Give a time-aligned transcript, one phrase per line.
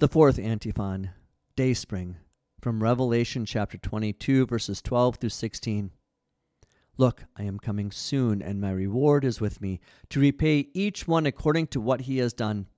[0.00, 1.10] The fourth antiphon,
[1.56, 2.16] Dayspring,
[2.62, 5.90] from Revelation chapter 22, verses 12 through 16.
[6.96, 9.78] Look, I am coming soon, and my reward is with me,
[10.08, 12.68] to repay each one according to what he has done.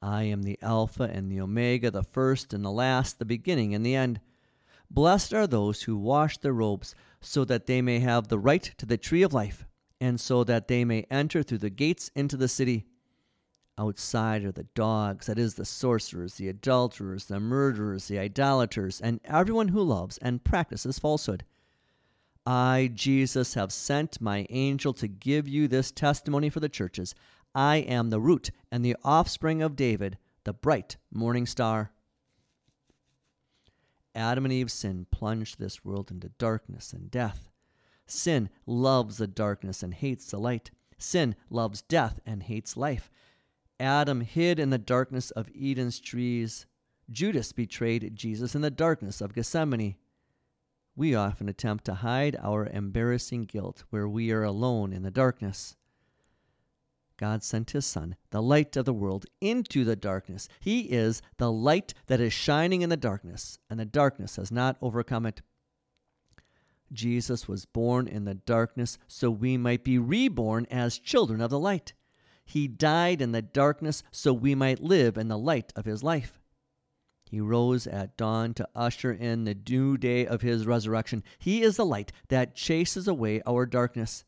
[0.00, 3.84] I am the Alpha and the Omega, the first and the last, the beginning and
[3.84, 4.18] the end.
[4.90, 8.86] Blessed are those who wash their robes, so that they may have the right to
[8.86, 9.66] the tree of life,
[10.00, 12.86] and so that they may enter through the gates into the city.
[13.78, 19.20] Outside are the dogs, that is, the sorcerers, the adulterers, the murderers, the idolaters, and
[19.24, 21.44] everyone who loves and practices falsehood.
[22.44, 27.14] I, Jesus, have sent my angel to give you this testimony for the churches.
[27.54, 31.92] I am the root and the offspring of David, the bright morning star.
[34.12, 37.48] Adam and Eve's sin plunged this world into darkness and death.
[38.06, 40.72] Sin loves the darkness and hates the light.
[40.98, 43.08] Sin loves death and hates life.
[43.80, 46.66] Adam hid in the darkness of Eden's trees.
[47.10, 49.96] Judas betrayed Jesus in the darkness of Gethsemane.
[50.96, 55.76] We often attempt to hide our embarrassing guilt where we are alone in the darkness.
[57.16, 60.48] God sent his Son, the light of the world, into the darkness.
[60.60, 64.76] He is the light that is shining in the darkness, and the darkness has not
[64.80, 65.42] overcome it.
[66.92, 71.58] Jesus was born in the darkness so we might be reborn as children of the
[71.58, 71.92] light.
[72.48, 76.40] He died in the darkness so we might live in the light of his life.
[77.30, 81.22] He rose at dawn to usher in the new day of his resurrection.
[81.38, 84.24] He is the light that chases away our darkness.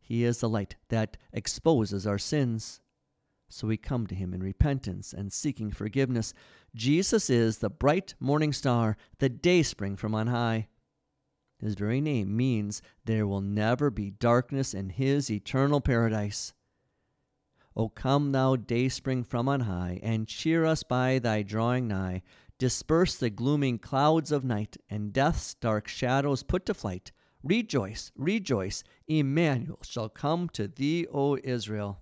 [0.00, 2.80] He is the light that exposes our sins.
[3.50, 6.32] So we come to him in repentance and seeking forgiveness.
[6.74, 10.68] Jesus is the bright morning star, the dayspring from on high.
[11.58, 16.54] His very name means there will never be darkness in his eternal paradise.
[17.74, 22.22] O come, thou dayspring from on high, and cheer us by thy drawing nigh.
[22.58, 27.12] Disperse the glooming clouds of night, and death's dark shadows put to flight.
[27.42, 32.01] Rejoice, rejoice, Emmanuel shall come to thee, O Israel.